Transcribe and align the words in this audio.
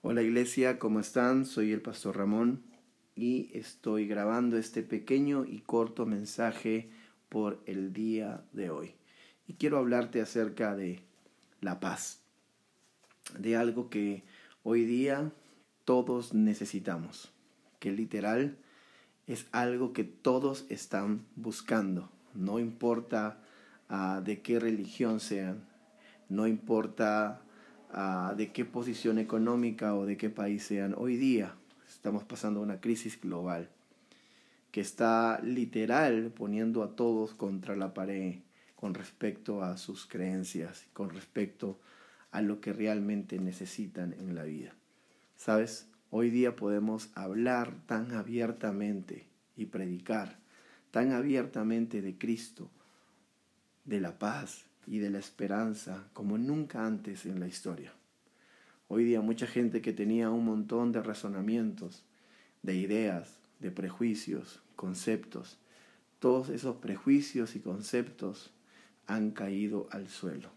Hola 0.00 0.22
iglesia, 0.22 0.78
¿cómo 0.78 1.00
están? 1.00 1.44
Soy 1.44 1.72
el 1.72 1.82
pastor 1.82 2.18
Ramón 2.18 2.62
y 3.16 3.50
estoy 3.52 4.06
grabando 4.06 4.56
este 4.56 4.84
pequeño 4.84 5.44
y 5.44 5.58
corto 5.58 6.06
mensaje 6.06 6.88
por 7.28 7.60
el 7.66 7.92
día 7.92 8.44
de 8.52 8.70
hoy. 8.70 8.94
Y 9.48 9.54
quiero 9.54 9.76
hablarte 9.76 10.20
acerca 10.20 10.76
de 10.76 11.00
la 11.60 11.80
paz, 11.80 12.20
de 13.40 13.56
algo 13.56 13.90
que 13.90 14.22
hoy 14.62 14.84
día 14.84 15.32
todos 15.84 16.32
necesitamos, 16.32 17.32
que 17.80 17.90
literal 17.90 18.56
es 19.26 19.46
algo 19.50 19.92
que 19.92 20.04
todos 20.04 20.64
están 20.68 21.26
buscando, 21.34 22.08
no 22.34 22.60
importa 22.60 23.40
uh, 23.90 24.22
de 24.22 24.42
qué 24.42 24.60
religión 24.60 25.18
sean, 25.18 25.66
no 26.28 26.46
importa 26.46 27.42
de 28.36 28.52
qué 28.52 28.64
posición 28.64 29.18
económica 29.18 29.94
o 29.94 30.04
de 30.04 30.16
qué 30.16 30.30
país 30.30 30.64
sean. 30.64 30.94
Hoy 30.96 31.16
día 31.16 31.54
estamos 31.88 32.24
pasando 32.24 32.60
una 32.60 32.80
crisis 32.80 33.20
global 33.20 33.70
que 34.70 34.80
está 34.80 35.40
literal 35.42 36.30
poniendo 36.36 36.82
a 36.82 36.94
todos 36.94 37.34
contra 37.34 37.76
la 37.76 37.94
pared 37.94 38.36
con 38.76 38.94
respecto 38.94 39.62
a 39.62 39.76
sus 39.76 40.06
creencias, 40.06 40.86
con 40.92 41.10
respecto 41.10 41.80
a 42.30 42.42
lo 42.42 42.60
que 42.60 42.72
realmente 42.72 43.38
necesitan 43.38 44.12
en 44.12 44.34
la 44.34 44.44
vida. 44.44 44.74
¿Sabes? 45.36 45.88
Hoy 46.10 46.30
día 46.30 46.56
podemos 46.56 47.10
hablar 47.14 47.74
tan 47.86 48.12
abiertamente 48.12 49.26
y 49.56 49.66
predicar 49.66 50.38
tan 50.90 51.12
abiertamente 51.12 52.02
de 52.02 52.16
Cristo, 52.16 52.70
de 53.84 54.00
la 54.00 54.18
paz, 54.18 54.67
y 54.90 54.98
de 54.98 55.10
la 55.10 55.18
esperanza 55.18 56.08
como 56.14 56.38
nunca 56.38 56.86
antes 56.86 57.26
en 57.26 57.40
la 57.40 57.46
historia. 57.46 57.92
Hoy 58.88 59.04
día 59.04 59.20
mucha 59.20 59.46
gente 59.46 59.82
que 59.82 59.92
tenía 59.92 60.30
un 60.30 60.46
montón 60.46 60.92
de 60.92 61.02
razonamientos, 61.02 62.04
de 62.62 62.74
ideas, 62.74 63.38
de 63.60 63.70
prejuicios, 63.70 64.62
conceptos, 64.76 65.58
todos 66.20 66.48
esos 66.48 66.76
prejuicios 66.76 67.54
y 67.54 67.60
conceptos 67.60 68.50
han 69.06 69.30
caído 69.30 69.88
al 69.90 70.08
suelo. 70.08 70.50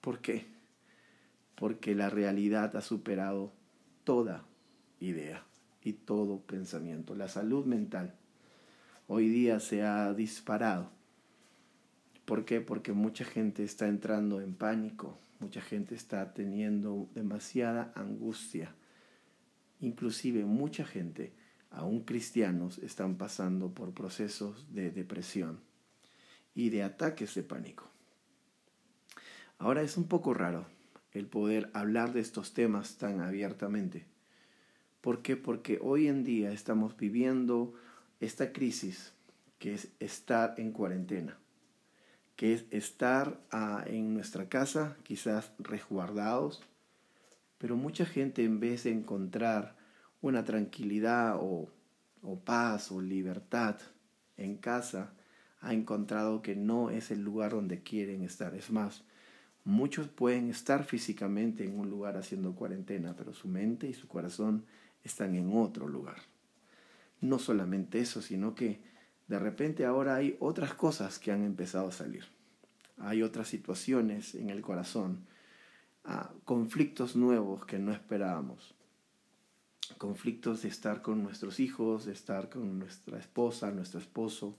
¿Por 0.00 0.18
qué? 0.18 0.46
Porque 1.54 1.94
la 1.94 2.10
realidad 2.10 2.76
ha 2.76 2.80
superado 2.80 3.52
toda 4.02 4.44
idea 4.98 5.44
y 5.82 5.92
todo 5.92 6.40
pensamiento. 6.40 7.14
La 7.14 7.28
salud 7.28 7.64
mental 7.66 8.14
hoy 9.06 9.28
día 9.28 9.60
se 9.60 9.82
ha 9.82 10.12
disparado 10.12 10.90
¿Por 12.24 12.46
qué? 12.46 12.62
Porque 12.62 12.92
mucha 12.92 13.24
gente 13.24 13.64
está 13.64 13.86
entrando 13.86 14.40
en 14.40 14.54
pánico, 14.54 15.18
mucha 15.40 15.60
gente 15.60 15.94
está 15.94 16.32
teniendo 16.32 17.10
demasiada 17.14 17.92
angustia. 17.94 18.74
Inclusive 19.80 20.46
mucha 20.46 20.86
gente, 20.86 21.34
aún 21.70 22.00
cristianos, 22.00 22.78
están 22.78 23.16
pasando 23.16 23.74
por 23.74 23.92
procesos 23.92 24.72
de 24.72 24.90
depresión 24.90 25.60
y 26.54 26.70
de 26.70 26.82
ataques 26.82 27.34
de 27.34 27.42
pánico. 27.42 27.90
Ahora 29.58 29.82
es 29.82 29.98
un 29.98 30.08
poco 30.08 30.32
raro 30.32 30.66
el 31.12 31.26
poder 31.26 31.70
hablar 31.74 32.14
de 32.14 32.20
estos 32.20 32.54
temas 32.54 32.96
tan 32.96 33.20
abiertamente. 33.20 34.06
¿Por 35.02 35.20
qué? 35.20 35.36
Porque 35.36 35.78
hoy 35.82 36.08
en 36.08 36.24
día 36.24 36.52
estamos 36.52 36.96
viviendo 36.96 37.74
esta 38.20 38.50
crisis 38.50 39.12
que 39.58 39.74
es 39.74 39.88
estar 40.00 40.54
en 40.56 40.72
cuarentena 40.72 41.38
que 42.36 42.54
es 42.54 42.64
estar 42.70 43.40
ah, 43.50 43.84
en 43.86 44.14
nuestra 44.14 44.48
casa, 44.48 44.96
quizás 45.02 45.52
resguardados, 45.58 46.62
pero 47.58 47.76
mucha 47.76 48.04
gente 48.04 48.44
en 48.44 48.60
vez 48.60 48.84
de 48.84 48.90
encontrar 48.90 49.76
una 50.20 50.44
tranquilidad 50.44 51.36
o, 51.40 51.70
o 52.22 52.40
paz 52.40 52.90
o 52.90 53.00
libertad 53.00 53.76
en 54.36 54.56
casa, 54.56 55.12
ha 55.60 55.72
encontrado 55.72 56.42
que 56.42 56.56
no 56.56 56.90
es 56.90 57.10
el 57.10 57.22
lugar 57.22 57.52
donde 57.52 57.82
quieren 57.82 58.22
estar. 58.22 58.54
Es 58.54 58.70
más, 58.70 59.04
muchos 59.64 60.08
pueden 60.08 60.50
estar 60.50 60.84
físicamente 60.84 61.64
en 61.64 61.78
un 61.78 61.88
lugar 61.88 62.16
haciendo 62.16 62.54
cuarentena, 62.54 63.14
pero 63.16 63.32
su 63.32 63.48
mente 63.48 63.88
y 63.88 63.94
su 63.94 64.08
corazón 64.08 64.66
están 65.02 65.34
en 65.36 65.56
otro 65.56 65.88
lugar. 65.88 66.18
No 67.20 67.38
solamente 67.38 68.00
eso, 68.00 68.20
sino 68.20 68.54
que 68.54 68.82
de 69.26 69.38
repente 69.38 69.84
ahora 69.84 70.16
hay 70.16 70.36
otras 70.40 70.74
cosas 70.74 71.18
que 71.18 71.32
han 71.32 71.44
empezado 71.44 71.88
a 71.88 71.92
salir. 71.92 72.24
Hay 72.98 73.22
otras 73.22 73.48
situaciones 73.48 74.34
en 74.34 74.50
el 74.50 74.60
corazón, 74.60 75.26
ah, 76.04 76.32
conflictos 76.44 77.16
nuevos 77.16 77.64
que 77.64 77.78
no 77.78 77.92
esperábamos. 77.92 78.74
Conflictos 79.98 80.62
de 80.62 80.68
estar 80.68 81.02
con 81.02 81.22
nuestros 81.22 81.60
hijos, 81.60 82.04
de 82.04 82.12
estar 82.12 82.48
con 82.48 82.78
nuestra 82.78 83.18
esposa, 83.18 83.70
nuestro 83.70 84.00
esposo 84.00 84.56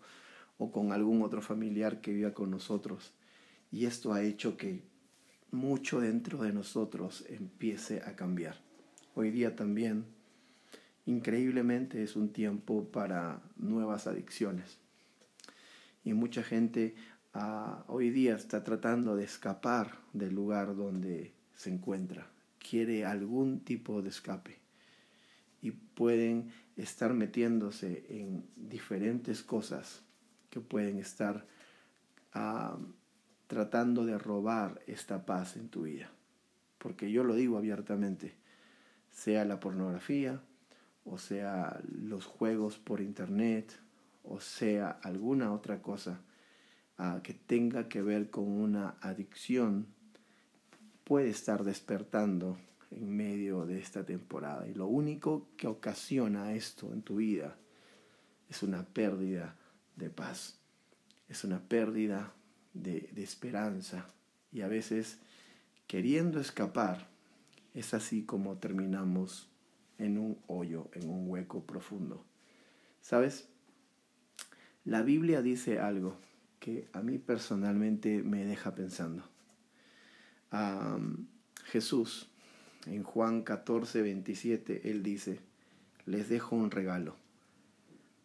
o 0.58 0.72
con 0.72 0.92
algún 0.92 1.22
otro 1.22 1.42
familiar 1.42 2.02
que 2.02 2.14
viva 2.14 2.34
con 2.34 2.52
nosotros. 2.52 3.14
Y 3.72 3.86
esto 3.86 4.14
ha 4.14 4.22
hecho 4.22 4.58
que 4.58 4.84
mucho 5.52 6.00
dentro 6.00 6.44
de 6.44 6.54
nosotros 6.54 7.26
empiece 7.30 8.02
a 8.06 8.16
cambiar. 8.16 8.58
Hoy 9.16 9.32
día 9.32 9.56
también 9.56 10.06
increíblemente 11.06 12.04
es 12.04 12.16
un 12.16 12.30
tiempo 12.30 12.90
para 12.92 13.42
nuevas 13.58 14.08
adicciones. 14.08 14.80
Y 16.04 16.14
mucha 16.14 16.44
gente 16.44 16.96
ah, 17.34 17.84
hoy 17.88 18.10
día 18.10 18.36
está 18.36 18.64
tratando 18.64 19.16
de 19.16 19.24
escapar 19.24 20.00
del 20.14 20.34
lugar 20.34 20.76
donde 20.76 21.34
se 21.56 21.70
encuentra. 21.70 22.28
Quiere 22.60 23.06
algún 23.06 23.60
tipo 23.60 24.02
de 24.02 24.10
escape. 24.10 24.60
Y 25.62 25.72
pueden 25.72 26.52
estar 26.76 27.14
metiéndose 27.14 28.06
en 28.10 28.46
diferentes 28.56 29.42
cosas 29.44 30.04
que 30.50 30.60
pueden 30.60 31.00
estar 31.00 31.46
ah, 32.34 32.78
tratando 33.48 34.06
de 34.06 34.18
robar 34.18 34.82
esta 34.88 35.26
paz 35.26 35.56
en 35.56 35.70
tu 35.70 35.84
vida. 35.84 36.12
Porque 36.78 37.12
yo 37.12 37.24
lo 37.24 37.36
digo 37.36 37.58
abiertamente, 37.58 38.36
sea 39.12 39.46
la 39.46 39.60
pornografía, 39.60 40.42
o 41.06 41.18
sea 41.18 41.80
los 41.88 42.26
juegos 42.26 42.78
por 42.78 43.00
internet, 43.00 43.80
o 44.24 44.40
sea 44.40 44.90
alguna 44.90 45.54
otra 45.54 45.82
cosa 45.82 46.22
ah, 46.98 47.22
que 47.24 47.34
tenga 47.34 47.88
que 47.88 48.02
ver 48.02 48.30
con 48.30 48.48
una 48.48 48.98
adicción, 49.02 49.88
puede 51.04 51.30
estar 51.30 51.64
despertando 51.64 52.58
en 52.90 53.16
medio 53.16 53.66
de 53.66 53.80
esta 53.80 54.04
temporada. 54.04 54.68
Y 54.68 54.74
lo 54.74 54.88
único 54.88 55.48
que 55.56 55.68
ocasiona 55.68 56.54
esto 56.54 56.92
en 56.92 57.04
tu 57.04 57.18
vida 57.18 57.56
es 58.50 58.64
una 58.64 58.84
pérdida 58.84 59.56
de 59.96 60.10
paz, 60.10 60.60
es 61.30 61.44
una 61.44 61.60
pérdida 61.60 62.34
de, 62.74 63.10
de 63.14 63.24
esperanza. 63.24 64.08
Y 64.52 64.62
a 64.62 64.68
veces, 64.68 65.20
queriendo 65.86 66.40
escapar, 66.40 67.08
es 67.76 67.94
así 67.94 68.24
como 68.24 68.58
terminamos 68.58 69.50
en 69.98 70.18
un 70.18 70.38
hoyo, 70.48 70.90
en 70.94 71.10
un 71.10 71.30
hueco 71.30 71.64
profundo. 71.64 72.26
¿Sabes? 73.02 73.48
La 74.84 75.02
Biblia 75.02 75.42
dice 75.42 75.80
algo 75.80 76.18
que 76.60 76.88
a 76.94 77.02
mí 77.02 77.18
personalmente 77.18 78.24
me 78.24 78.46
deja 78.46 78.76
pensando. 78.76 79.24
Jesús, 81.66 82.30
en 82.86 83.04
Juan 83.04 83.44
14, 83.44 84.02
27, 84.02 84.90
él 84.90 85.04
dice, 85.04 85.40
les 86.06 86.30
dejo 86.30 86.56
un 86.56 86.72
regalo, 86.72 87.16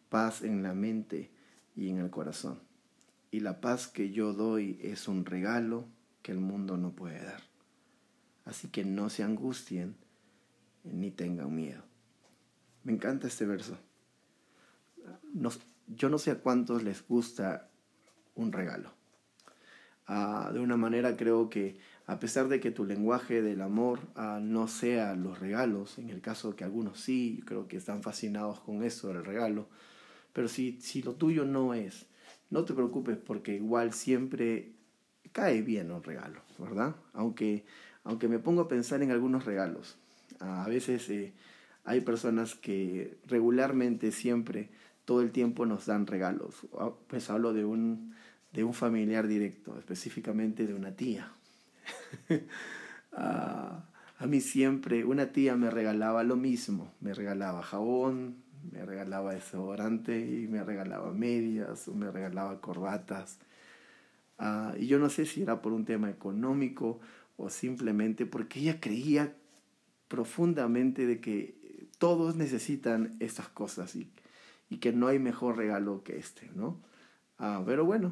paz 0.09 0.43
en 0.43 0.63
la 0.63 0.73
mente 0.73 1.29
y 1.75 1.89
en 1.89 1.97
el 1.97 2.09
corazón. 2.09 2.59
Y 3.31 3.39
la 3.41 3.59
paz 3.61 3.87
que 3.87 4.11
yo 4.11 4.33
doy 4.33 4.79
es 4.81 5.07
un 5.07 5.25
regalo 5.25 5.85
que 6.21 6.31
el 6.31 6.39
mundo 6.39 6.77
no 6.77 6.91
puede 6.91 7.23
dar. 7.23 7.41
Así 8.45 8.67
que 8.69 8.85
no 8.85 9.09
se 9.09 9.23
angustien 9.23 9.95
ni 10.83 11.11
tengan 11.11 11.53
miedo. 11.53 11.83
Me 12.83 12.93
encanta 12.93 13.27
este 13.27 13.45
verso. 13.45 13.77
yo 15.87 16.09
no 16.09 16.17
sé 16.17 16.31
a 16.31 16.39
cuántos 16.39 16.83
les 16.83 17.07
gusta 17.07 17.69
un 18.35 18.51
regalo. 18.51 18.91
Ah, 20.07 20.51
de 20.53 20.59
una 20.59 20.77
manera 20.77 21.15
creo 21.15 21.49
que 21.49 21.77
a 22.05 22.19
pesar 22.19 22.47
de 22.49 22.59
que 22.59 22.71
tu 22.71 22.85
lenguaje 22.85 23.41
del 23.41 23.61
amor 23.61 23.99
ah, 24.15 24.39
no 24.41 24.67
sea 24.67 25.15
los 25.15 25.39
regalos, 25.39 25.97
en 25.99 26.09
el 26.09 26.21
caso 26.21 26.55
que 26.55 26.63
algunos 26.63 26.99
sí, 26.99 27.41
creo 27.45 27.67
que 27.67 27.77
están 27.77 28.03
fascinados 28.03 28.59
con 28.59 28.83
eso 28.83 29.09
del 29.09 29.23
regalo, 29.23 29.67
pero 30.33 30.47
si, 30.47 30.81
si 30.81 31.01
lo 31.01 31.13
tuyo 31.13 31.45
no 31.45 31.73
es, 31.73 32.07
no 32.49 32.65
te 32.65 32.73
preocupes 32.73 33.17
porque 33.17 33.55
igual 33.55 33.93
siempre 33.93 34.73
cae 35.31 35.61
bien 35.61 35.91
un 35.91 36.03
regalo, 36.03 36.41
¿verdad? 36.57 36.95
Aunque, 37.13 37.65
aunque 38.03 38.27
me 38.27 38.39
pongo 38.39 38.61
a 38.61 38.67
pensar 38.67 39.01
en 39.03 39.11
algunos 39.11 39.45
regalos. 39.45 39.97
A 40.41 40.67
veces 40.67 41.09
eh, 41.09 41.33
hay 41.83 42.01
personas 42.01 42.55
que 42.55 43.17
regularmente 43.27 44.11
siempre, 44.11 44.69
todo 45.05 45.21
el 45.21 45.31
tiempo 45.31 45.65
nos 45.65 45.85
dan 45.87 46.07
regalos. 46.07 46.67
Ah, 46.79 46.91
pues 47.07 47.29
hablo 47.29 47.53
de 47.53 47.65
un, 47.65 48.15
de 48.53 48.63
un 48.63 48.73
familiar 48.73 49.27
directo, 49.27 49.77
específicamente 49.79 50.67
de 50.67 50.73
una 50.73 50.95
tía. 50.95 51.31
Ah, 53.13 53.85
A 54.19 54.27
mí 54.27 54.39
siempre 54.41 55.03
una 55.05 55.31
tía 55.33 55.55
me 55.57 55.69
regalaba 55.71 56.23
lo 56.23 56.35
mismo, 56.37 56.93
me 57.01 57.13
regalaba 57.13 57.61
jabón, 57.63 58.37
me 58.71 58.85
regalaba 58.85 59.33
desodorante 59.33 60.19
y 60.19 60.47
me 60.47 60.63
regalaba 60.63 61.11
medias 61.11 61.87
o 61.87 61.93
me 61.95 62.11
regalaba 62.11 62.61
corbatas. 62.61 63.39
Ah, 64.37 64.73
y 64.77 64.87
yo 64.87 64.99
no 64.99 65.09
sé 65.09 65.25
si 65.25 65.41
era 65.43 65.61
por 65.61 65.73
un 65.73 65.85
tema 65.85 66.09
económico 66.09 66.99
o 67.37 67.49
simplemente 67.49 68.25
porque 68.25 68.59
ella 68.59 68.79
creía 68.79 69.35
profundamente 70.11 71.05
de 71.05 71.21
que 71.21 71.55
todos 71.97 72.35
necesitan 72.35 73.15
estas 73.21 73.47
cosas 73.47 73.95
y, 73.95 74.11
y 74.69 74.79
que 74.79 74.91
no 74.91 75.07
hay 75.07 75.19
mejor 75.19 75.55
regalo 75.55 76.03
que 76.03 76.17
este, 76.17 76.49
¿no? 76.53 76.77
Ah, 77.39 77.63
pero 77.65 77.85
bueno, 77.85 78.11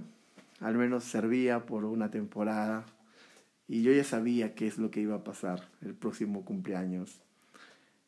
al 0.62 0.75
menos 0.78 1.04
servía 1.04 1.66
por 1.66 1.84
una 1.84 2.10
temporada 2.10 2.86
y 3.68 3.84
yo 3.84 3.92
ya 3.92 4.06
sabía 4.06 4.56
qué 4.56 4.66
es 4.66 4.78
lo 4.78 4.90
que 4.92 5.01
iba 5.01 5.18
a 5.18 5.25
pasar 5.25 5.68
el 5.81 5.94
próximo 5.94 6.46
cumpleaños. 6.46 7.19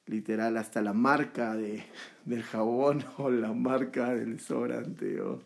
Literal, 0.05 0.55
hasta 0.55 0.81
la 0.81 0.93
marca 0.93 1.53
de, 1.55 1.83
del 2.23 2.43
jabón 2.43 3.03
o 3.17 3.29
la 3.29 3.51
marca 3.51 4.13
del 4.13 4.38
desodorante 4.38 5.19
o 5.19 5.41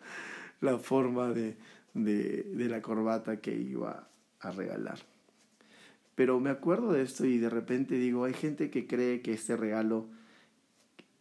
la 0.61 0.77
forma 0.77 1.31
de, 1.31 1.57
de, 1.95 2.43
de 2.43 2.69
la 2.69 2.83
corbata 2.83 3.37
que 3.37 3.55
iba 3.55 4.07
a 4.39 4.51
regalar. 4.51 4.99
Pero 6.15 6.39
me 6.39 6.49
acuerdo 6.49 6.93
de 6.93 7.03
esto 7.03 7.25
y 7.25 7.37
de 7.37 7.49
repente 7.49 7.95
digo, 7.95 8.23
hay 8.23 8.33
gente 8.33 8.69
que 8.69 8.87
cree 8.87 9.21
que 9.21 9.33
este 9.33 9.57
regalo, 9.57 10.07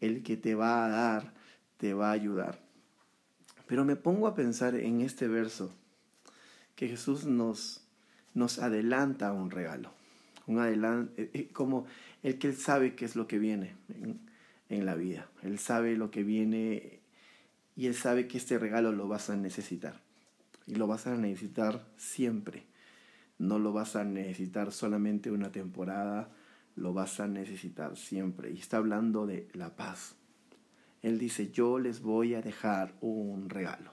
el 0.01 0.23
que 0.23 0.37
te 0.37 0.55
va 0.55 0.85
a 0.85 0.89
dar, 0.89 1.35
te 1.79 1.95
va 1.95 2.11
a 2.11 2.13
ayudar. 2.13 2.61
Pero 3.67 3.85
me 3.85 3.97
pongo 3.97 4.29
a 4.29 4.35
pensar 4.35 4.77
en 4.77 5.01
este 5.01 5.27
verso, 5.27 5.75
que 6.77 6.89
Jesús 6.89 7.25
nos, 7.25 7.85
nos 8.35 8.59
adelanta 8.59 9.33
un 9.33 9.51
regalo. 9.51 9.93
Un 10.47 10.63
eh, 10.63 11.31
eh, 11.33 11.49
como 11.53 11.87
el 12.23 12.39
que 12.39 12.49
él 12.49 12.57
sabe 12.57 12.95
qué 12.95 13.05
es 13.05 13.17
lo 13.17 13.27
que 13.27 13.39
viene 13.39 13.75
en, 13.89 14.21
en 14.69 14.87
la 14.87 14.95
vida. 14.95 15.29
Él 15.43 15.59
sabe 15.59 15.97
lo 15.97 16.11
que 16.11 16.23
viene 16.23 17.01
y 17.77 17.87
él 17.87 17.95
sabe 17.95 18.29
que 18.29 18.39
este 18.39 18.59
regalo 18.59 18.93
lo 18.93 19.09
vas 19.09 19.31
a 19.31 19.37
necesitar. 19.37 20.01
Y 20.67 20.77
lo 20.77 20.87
vas 20.87 21.07
a 21.07 21.17
necesitar 21.17 21.87
siempre. 21.97 22.65
No 23.39 23.59
lo 23.59 23.73
vas 23.73 23.97
a 23.97 24.05
necesitar 24.05 24.73
solamente 24.73 25.31
una 25.31 25.51
temporada, 25.51 26.31
lo 26.77 26.93
vas 26.93 27.21
a 27.21 27.27
necesitar 27.27 27.97
siempre. 27.97 28.51
Y 28.51 28.59
está 28.59 28.79
hablando 28.79 29.27
de 29.27 29.49
la 29.53 29.77
paz. 29.77 30.17
Él 31.03 31.19
dice, 31.19 31.51
yo 31.51 31.79
les 31.79 32.01
voy 32.01 32.35
a 32.35 32.43
dejar 32.43 32.95
un 33.01 33.51
regalo. 33.51 33.93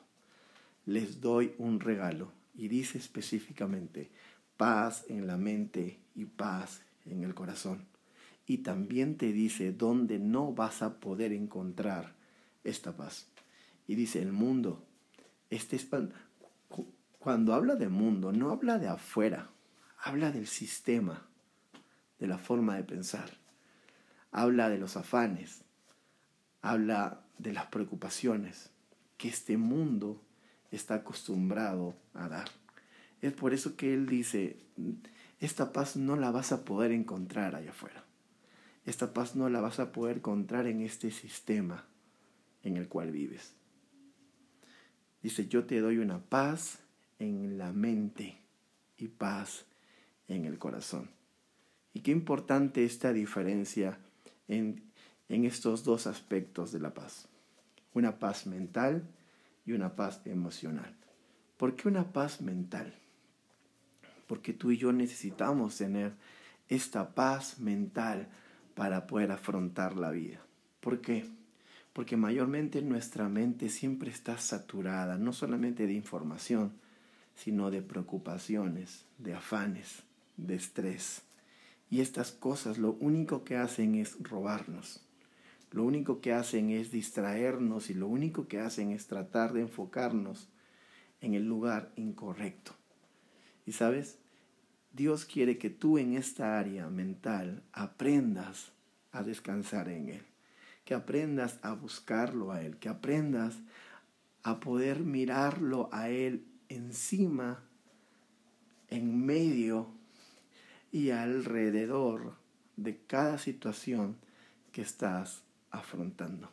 Les 0.86 1.22
doy 1.22 1.54
un 1.58 1.80
regalo. 1.80 2.32
Y 2.56 2.68
dice 2.68 2.98
específicamente, 2.98 4.12
paz 4.58 5.06
en 5.10 5.28
la 5.28 5.38
mente 5.38 6.00
y 6.16 6.26
paz 6.26 6.82
en 7.06 7.24
el 7.24 7.34
corazón. 7.34 7.86
Y 8.46 8.60
también 8.60 9.18
te 9.18 9.32
dice 9.32 9.72
dónde 9.72 10.20
no 10.20 10.54
vas 10.54 10.82
a 10.82 11.00
poder 11.00 11.32
encontrar 11.32 12.14
esta 12.64 12.96
paz. 12.96 13.28
Y 13.88 13.96
dice, 13.96 14.22
el 14.22 14.32
mundo, 14.32 14.86
este 15.50 15.76
es, 15.76 15.88
cuando 17.22 17.54
habla 17.54 17.76
de 17.76 17.88
mundo, 17.88 18.32
no 18.32 18.50
habla 18.50 18.80
de 18.80 18.88
afuera, 18.88 19.52
habla 20.00 20.32
del 20.32 20.48
sistema, 20.48 21.28
de 22.18 22.26
la 22.26 22.40
forma 22.40 22.76
de 22.76 22.84
pensar. 22.84 23.38
Habla 24.32 24.70
de 24.70 24.80
los 24.80 24.98
afanes, 24.98 25.64
habla 26.64 27.22
de 27.38 27.54
las 27.54 27.68
preocupaciones 27.68 28.72
que 29.18 29.28
este 29.28 29.56
mundo 29.58 30.20
está 30.72 30.96
acostumbrado 30.96 31.96
a 32.16 32.28
dar. 32.28 32.50
Es 33.22 33.34
por 33.34 33.54
eso 33.54 33.76
que 33.76 33.94
él 33.94 34.08
dice, 34.08 34.58
esta 35.40 35.74
paz 35.74 35.98
no 35.98 36.16
la 36.16 36.32
vas 36.32 36.52
a 36.52 36.66
poder 36.66 36.92
encontrar 36.92 37.54
allá 37.54 37.70
afuera. 37.70 38.04
Esta 38.84 39.14
paz 39.14 39.36
no 39.36 39.48
la 39.48 39.62
vas 39.62 39.80
a 39.80 39.92
poder 39.92 40.18
encontrar 40.18 40.66
en 40.66 40.82
este 40.82 41.12
sistema 41.12 41.86
en 42.64 42.78
el 42.78 42.88
cual 42.88 43.12
vives. 43.12 43.54
Dice, 45.22 45.48
yo 45.48 45.66
te 45.66 45.82
doy 45.82 46.00
una 46.00 46.18
paz 46.18 46.81
en 47.22 47.60
la 47.60 47.72
mente 47.72 48.36
y 48.98 49.08
paz 49.08 49.66
en 50.28 50.46
el 50.46 50.58
corazón. 50.58 51.12
Y 51.94 52.00
qué 52.00 52.10
importante 52.10 52.84
esta 52.84 53.14
diferencia 53.14 54.00
en, 54.48 54.82
en 55.30 55.46
estos 55.46 55.84
dos 55.84 56.08
aspectos 56.08 56.72
de 56.72 56.80
la 56.80 56.96
paz. 56.96 57.28
Una 57.94 58.18
paz 58.18 58.48
mental 58.48 59.04
y 59.68 59.74
una 59.74 59.96
paz 59.96 60.22
emocional. 60.26 60.96
¿Por 61.58 61.76
qué 61.76 61.88
una 61.88 62.12
paz 62.12 62.42
mental? 62.42 62.96
Porque 64.26 64.54
tú 64.54 64.72
y 64.72 64.78
yo 64.78 64.92
necesitamos 64.92 65.78
tener 65.78 66.14
esta 66.70 67.14
paz 67.14 67.60
mental 67.60 68.30
para 68.74 69.06
poder 69.06 69.32
afrontar 69.32 69.96
la 69.96 70.10
vida. 70.10 70.42
¿Por 70.80 71.02
qué? 71.02 71.28
Porque 71.94 72.18
mayormente 72.18 72.82
nuestra 72.82 73.30
mente 73.30 73.70
siempre 73.70 74.10
está 74.10 74.40
saturada, 74.40 75.18
no 75.18 75.34
solamente 75.34 75.86
de 75.86 75.94
información, 75.94 76.74
sino 77.36 77.72
de 77.72 77.82
preocupaciones, 77.82 79.06
de 79.18 79.34
afanes, 79.34 80.04
de 80.38 80.56
estrés. 80.56 81.24
Y 81.90 82.02
estas 82.02 82.32
cosas 82.32 82.78
lo 82.78 82.94
único 82.94 83.44
que 83.44 83.58
hacen 83.58 83.96
es 83.96 84.18
robarnos. 84.22 85.02
Lo 85.72 85.84
único 85.84 86.22
que 86.22 86.34
hacen 86.34 86.70
es 86.70 86.92
distraernos 86.92 87.90
y 87.90 87.94
lo 87.94 88.08
único 88.08 88.48
que 88.48 88.60
hacen 88.60 88.92
es 88.92 89.08
tratar 89.08 89.54
de 89.54 89.62
enfocarnos 89.62 90.50
en 91.22 91.34
el 91.34 91.46
lugar 91.46 91.92
incorrecto. 91.96 92.74
Y 93.66 93.72
sabes, 93.72 94.18
Dios 94.92 95.26
quiere 95.26 95.58
que 95.58 95.70
tú 95.70 95.98
en 95.98 96.16
esta 96.16 96.60
área 96.60 96.90
mental 96.90 97.64
aprendas 97.72 98.74
a 99.12 99.24
descansar 99.24 99.88
en 99.88 100.10
Él, 100.10 100.26
que 100.84 100.94
aprendas 100.94 101.60
a 101.62 101.74
buscarlo 101.74 102.52
a 102.52 102.62
Él, 102.62 102.78
que 102.78 102.90
aprendas 102.90 103.56
a 104.44 104.60
poder 104.60 105.00
mirarlo 105.00 105.90
a 105.94 106.10
Él 106.10 106.46
encima, 106.76 107.64
en 108.90 109.26
medio 109.26 109.88
y 110.92 111.12
alrededor 111.12 112.36
de 112.76 112.98
cada 113.08 113.38
situación 113.38 114.18
que 114.72 114.82
estás 114.82 115.44
afrontando. 115.70 116.50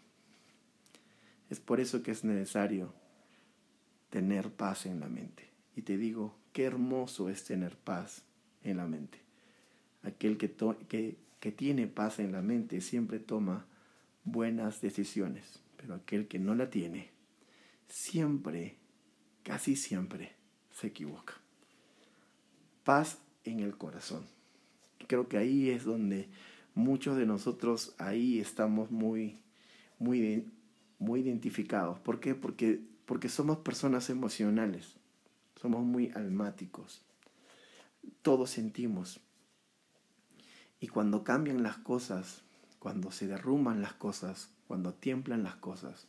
Es 1.50 1.60
por 1.60 1.80
eso 1.80 2.02
que 2.02 2.10
es 2.10 2.24
necesario 2.24 2.92
tener 4.10 4.50
paz 4.50 4.86
en 4.86 5.00
la 5.00 5.08
mente. 5.08 5.48
Y 5.76 5.82
te 5.82 5.96
digo, 5.96 6.36
qué 6.52 6.64
hermoso 6.64 7.28
es 7.28 7.44
tener 7.44 7.76
paz 7.76 8.22
en 8.64 8.76
la 8.76 8.86
mente. 8.86 9.18
Aquel 10.02 10.36
que, 10.36 10.54
que, 10.88 11.16
que 11.40 11.52
tiene 11.52 11.86
paz 11.86 12.18
en 12.18 12.32
la 12.32 12.42
mente 12.42 12.80
siempre 12.80 13.18
toma 13.18 13.66
buenas 14.24 14.80
decisiones, 14.80 15.60
pero 15.76 15.94
aquel 15.94 16.28
que 16.28 16.38
no 16.38 16.54
la 16.54 16.70
tiene 16.70 17.10
siempre 17.88 18.76
casi 19.48 19.76
siempre 19.76 20.36
se 20.70 20.88
equivoca. 20.88 21.32
Paz 22.84 23.16
en 23.44 23.60
el 23.60 23.78
corazón. 23.78 24.26
Creo 25.06 25.26
que 25.26 25.38
ahí 25.38 25.70
es 25.70 25.84
donde 25.84 26.28
muchos 26.74 27.16
de 27.16 27.24
nosotros 27.24 27.94
ahí 27.96 28.40
estamos 28.40 28.90
muy, 28.90 29.38
muy, 29.98 30.52
muy 30.98 31.20
identificados. 31.20 31.98
¿Por 31.98 32.20
qué? 32.20 32.34
Porque, 32.34 32.84
porque 33.06 33.30
somos 33.30 33.56
personas 33.60 34.10
emocionales, 34.10 34.96
somos 35.56 35.82
muy 35.82 36.12
almáticos, 36.14 37.00
todos 38.20 38.50
sentimos. 38.50 39.18
Y 40.78 40.88
cuando 40.88 41.24
cambian 41.24 41.62
las 41.62 41.78
cosas, 41.78 42.42
cuando 42.78 43.12
se 43.12 43.26
derrumban 43.26 43.80
las 43.80 43.94
cosas, 43.94 44.50
cuando 44.66 44.92
tiemblan 44.92 45.42
las 45.42 45.56
cosas, 45.56 46.06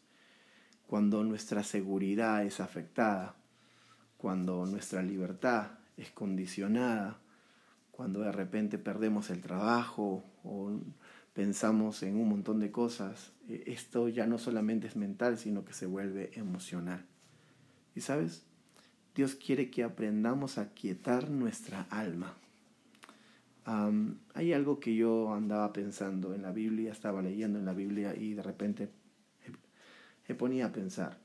cuando 0.89 1.23
nuestra 1.23 1.61
seguridad 1.61 2.43
es 2.43 2.59
afectada, 2.59 3.35
cuando 4.17 4.65
nuestra 4.65 5.03
libertad 5.03 5.73
es 5.97 6.09
condicionada, 6.09 7.19
cuando 7.91 8.21
de 8.21 8.31
repente 8.31 8.79
perdemos 8.79 9.29
el 9.29 9.39
trabajo 9.39 10.23
o 10.43 10.71
pensamos 11.33 12.01
en 12.01 12.15
un 12.15 12.27
montón 12.27 12.59
de 12.59 12.71
cosas, 12.71 13.33
e, 13.47 13.65
esto 13.67 14.09
ya 14.09 14.25
no 14.25 14.39
solamente 14.39 14.87
es 14.87 14.95
mental, 14.95 15.37
sino 15.37 15.63
que 15.63 15.73
se 15.73 15.85
vuelve 15.85 16.31
emocional. 16.33 17.05
Y 17.93 18.01
sabes, 18.01 18.47
Dios 19.13 19.35
quiere 19.35 19.69
que 19.69 19.83
aprendamos 19.83 20.57
a 20.57 20.73
quietar 20.73 21.29
nuestra 21.29 21.81
alma. 21.91 22.35
hay 24.33 24.53
algo 24.53 24.79
que 24.79 24.95
yo 24.95 25.31
andaba 25.35 25.71
pensando 25.71 26.33
en 26.33 26.41
la 26.41 26.51
Biblia, 26.51 26.91
estaba 26.91 27.21
leyendo 27.21 27.59
en 27.59 27.65
la 27.65 27.73
Biblia 27.73 28.15
y 28.15 28.33
de 28.33 28.41
repente 28.41 28.89
me 30.29 30.35
ponía 30.35 30.67
a 30.67 30.71
pensar. 30.71 31.17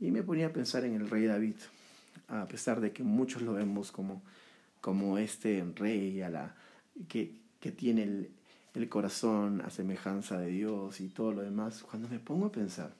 Y 0.00 0.10
me 0.10 0.22
ponía 0.22 0.46
a 0.46 0.52
pensar 0.52 0.84
en 0.84 0.94
el 0.94 1.10
rey 1.10 1.24
David, 1.24 1.56
a 2.28 2.46
pesar 2.46 2.80
de 2.80 2.92
que 2.92 3.02
muchos 3.02 3.42
lo 3.42 3.52
vemos 3.52 3.90
como, 3.90 4.22
como 4.80 5.18
este 5.18 5.64
rey 5.74 6.22
a 6.22 6.30
la, 6.30 6.54
que, 7.08 7.34
que 7.60 7.72
tiene 7.72 8.04
el, 8.04 8.30
el 8.74 8.88
corazón 8.88 9.60
a 9.60 9.70
semejanza 9.70 10.38
de 10.38 10.48
Dios 10.48 11.00
y 11.00 11.08
todo 11.08 11.32
lo 11.32 11.42
demás, 11.42 11.82
cuando 11.82 12.08
me 12.08 12.20
pongo 12.20 12.46
a 12.46 12.52
pensar, 12.52 12.94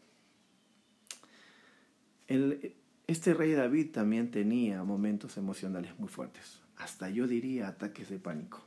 el, 2.26 2.75
este 3.06 3.34
rey 3.34 3.52
David 3.52 3.90
también 3.92 4.30
tenía 4.30 4.82
momentos 4.82 5.37
emocionales 5.37 5.99
muy 5.99 6.08
fuertes, 6.08 6.61
hasta 6.76 7.11
yo 7.11 7.28
diría 7.28 7.68
ataques 7.68 8.08
de 8.08 8.18
pánico. 8.18 8.64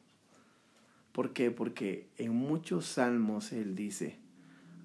¿Por 1.12 1.34
qué? 1.34 1.50
Porque 1.51 2.08
en 2.17 2.34
muchos 2.34 2.86
salmos 2.86 3.51
Él 3.51 3.75
dice, 3.75 4.20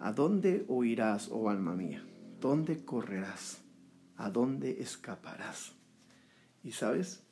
¿a 0.03 0.13
dónde 0.13 0.65
huirás, 0.67 1.29
oh 1.31 1.49
alma 1.49 1.77
mía? 1.77 2.05
¿Dónde 2.41 2.85
correrás? 2.85 3.63
¿A 4.17 4.31
dónde 4.31 4.83
escaparás? 4.83 5.75
Y 6.65 6.73
sabes, 6.73 7.23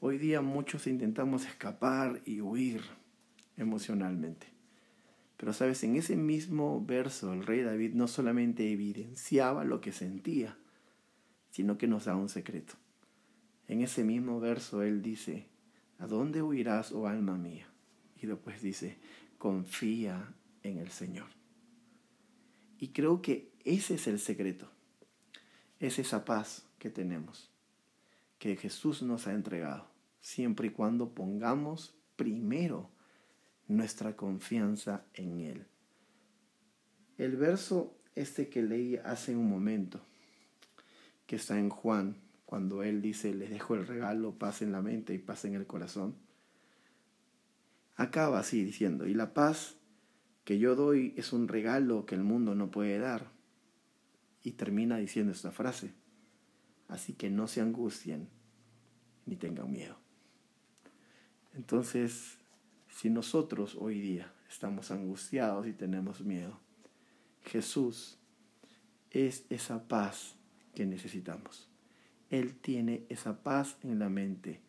hoy 0.00 0.18
día 0.18 0.42
muchos 0.42 0.86
intentamos 0.86 1.46
escapar 1.46 2.20
y 2.26 2.42
huir 2.42 2.82
emocionalmente. 3.56 4.48
Pero 5.38 5.54
sabes, 5.54 5.82
en 5.82 5.96
ese 5.96 6.14
mismo 6.14 6.84
verso 6.84 7.32
el 7.32 7.46
rey 7.46 7.62
David 7.62 7.94
no 7.94 8.06
solamente 8.06 8.70
evidenciaba 8.70 9.64
lo 9.64 9.80
que 9.80 9.90
sentía, 9.90 10.58
sino 11.50 11.78
que 11.78 11.86
nos 11.86 12.04
da 12.04 12.16
un 12.16 12.28
secreto. 12.28 12.74
En 13.66 13.80
ese 13.80 14.04
mismo 14.04 14.40
verso 14.40 14.82
él 14.82 15.00
dice, 15.00 15.46
¿a 15.98 16.06
dónde 16.06 16.42
huirás, 16.42 16.92
oh 16.92 17.08
alma 17.08 17.38
mía? 17.38 17.66
Y 18.20 18.26
después 18.26 18.60
dice, 18.60 18.98
confía 19.38 20.34
en 20.62 20.76
el 20.76 20.90
Señor. 20.90 21.39
Y 22.80 22.88
creo 22.88 23.20
que 23.20 23.52
ese 23.64 23.94
es 23.94 24.06
el 24.06 24.18
secreto. 24.18 24.66
Es 25.78 25.98
esa 25.98 26.24
paz 26.24 26.66
que 26.78 26.88
tenemos, 26.88 27.50
que 28.38 28.56
Jesús 28.56 29.02
nos 29.02 29.26
ha 29.26 29.34
entregado, 29.34 29.86
siempre 30.22 30.68
y 30.68 30.70
cuando 30.70 31.14
pongamos 31.14 31.94
primero 32.16 32.90
nuestra 33.68 34.16
confianza 34.16 35.04
en 35.12 35.40
Él. 35.40 35.66
El 37.18 37.36
verso 37.36 37.94
este 38.14 38.48
que 38.48 38.62
leí 38.62 38.96
hace 38.96 39.36
un 39.36 39.48
momento, 39.48 40.00
que 41.26 41.36
está 41.36 41.58
en 41.58 41.68
Juan, 41.68 42.16
cuando 42.46 42.82
Él 42.82 43.02
dice, 43.02 43.34
les 43.34 43.50
dejo 43.50 43.74
el 43.74 43.86
regalo, 43.86 44.38
paz 44.38 44.62
en 44.62 44.72
la 44.72 44.80
mente 44.80 45.12
y 45.12 45.18
paz 45.18 45.44
en 45.44 45.54
el 45.54 45.66
corazón, 45.66 46.16
acaba 47.96 48.38
así 48.38 48.64
diciendo, 48.64 49.06
y 49.06 49.12
la 49.12 49.34
paz 49.34 49.76
que 50.50 50.58
yo 50.58 50.74
doy 50.74 51.14
es 51.16 51.32
un 51.32 51.46
regalo 51.46 52.06
que 52.06 52.16
el 52.16 52.24
mundo 52.24 52.56
no 52.56 52.72
puede 52.72 52.98
dar. 52.98 53.30
Y 54.42 54.50
termina 54.54 54.96
diciendo 54.96 55.30
esta 55.30 55.52
frase, 55.52 55.94
así 56.88 57.12
que 57.12 57.30
no 57.30 57.46
se 57.46 57.60
angustien 57.60 58.28
ni 59.26 59.36
tengan 59.36 59.70
miedo. 59.70 59.96
Entonces, 61.54 62.36
si 62.88 63.10
nosotros 63.10 63.76
hoy 63.78 64.00
día 64.00 64.34
estamos 64.48 64.90
angustiados 64.90 65.68
y 65.68 65.72
tenemos 65.72 66.22
miedo, 66.22 66.58
Jesús 67.44 68.18
es 69.12 69.46
esa 69.50 69.86
paz 69.86 70.34
que 70.74 70.84
necesitamos. 70.84 71.68
Él 72.28 72.56
tiene 72.56 73.06
esa 73.08 73.44
paz 73.44 73.76
en 73.84 74.00
la 74.00 74.08
mente 74.08 74.60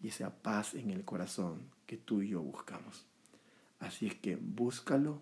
y 0.00 0.08
esa 0.08 0.42
paz 0.42 0.74
en 0.74 0.90
el 0.90 1.04
corazón 1.04 1.70
que 1.86 1.96
tú 1.96 2.22
y 2.22 2.30
yo 2.30 2.42
buscamos. 2.42 3.06
Así 3.82 4.06
es 4.06 4.14
que 4.14 4.36
búscalo 4.36 5.20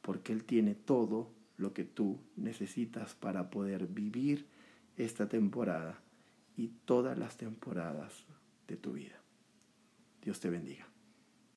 porque 0.00 0.32
Él 0.32 0.42
tiene 0.42 0.74
todo 0.74 1.30
lo 1.56 1.72
que 1.72 1.84
tú 1.84 2.18
necesitas 2.36 3.14
para 3.14 3.48
poder 3.48 3.86
vivir 3.86 4.48
esta 4.96 5.28
temporada 5.28 6.00
y 6.56 6.72
todas 6.84 7.16
las 7.16 7.36
temporadas 7.36 8.24
de 8.66 8.76
tu 8.76 8.94
vida. 8.94 9.20
Dios 10.20 10.40
te 10.40 10.50
bendiga. 10.50 10.91